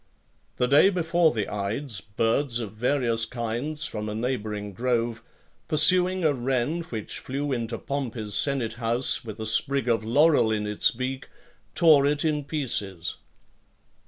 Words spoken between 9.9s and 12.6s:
laurel in its beak, tore it in